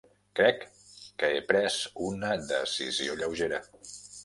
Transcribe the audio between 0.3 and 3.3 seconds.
Crec que he pres una decisió